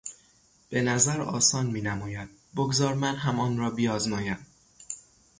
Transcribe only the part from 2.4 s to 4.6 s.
بگذار من هم آن را بیازمایم.